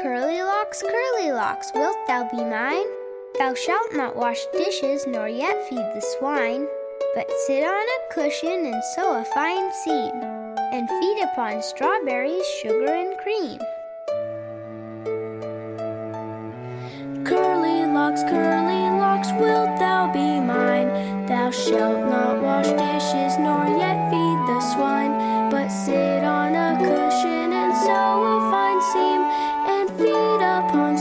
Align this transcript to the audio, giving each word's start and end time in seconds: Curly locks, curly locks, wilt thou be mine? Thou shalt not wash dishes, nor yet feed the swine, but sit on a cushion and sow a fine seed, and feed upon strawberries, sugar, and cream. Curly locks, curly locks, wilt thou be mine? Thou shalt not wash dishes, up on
Curly 0.00 0.42
locks, 0.42 0.82
curly 0.82 1.32
locks, 1.32 1.70
wilt 1.74 1.96
thou 2.06 2.28
be 2.30 2.42
mine? 2.42 2.86
Thou 3.38 3.54
shalt 3.54 3.92
not 3.92 4.16
wash 4.16 4.46
dishes, 4.46 5.06
nor 5.06 5.28
yet 5.28 5.68
feed 5.68 5.76
the 5.94 6.00
swine, 6.18 6.66
but 7.14 7.30
sit 7.46 7.62
on 7.62 7.72
a 7.72 8.14
cushion 8.14 8.66
and 8.66 8.82
sow 8.96 9.20
a 9.20 9.24
fine 9.24 9.70
seed, 9.84 10.12
and 10.72 10.88
feed 10.88 11.22
upon 11.22 11.62
strawberries, 11.62 12.46
sugar, 12.60 12.92
and 12.92 13.18
cream. 13.18 13.58
Curly 17.24 17.86
locks, 17.92 18.22
curly 18.22 18.98
locks, 18.98 19.28
wilt 19.38 19.78
thou 19.78 20.10
be 20.12 20.40
mine? 20.40 21.26
Thou 21.26 21.50
shalt 21.50 22.08
not 22.10 22.42
wash 22.42 22.66
dishes, 22.66 23.38
up 30.62 30.74
on 30.74 30.91